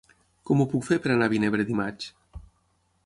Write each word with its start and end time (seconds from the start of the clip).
Com 0.49 0.61
ho 0.61 0.65
puc 0.71 0.87
fer 0.87 0.97
per 1.03 1.11
anar 1.15 1.27
a 1.31 1.33
Vinebre 1.35 1.67
dimarts? 1.69 2.11